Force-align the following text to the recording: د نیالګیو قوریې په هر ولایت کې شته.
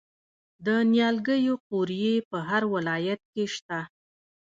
د 0.65 0.67
نیالګیو 0.91 1.55
قوریې 1.67 2.15
په 2.29 2.37
هر 2.49 2.63
ولایت 2.75 3.21
کې 3.33 3.43
شته. 3.55 3.79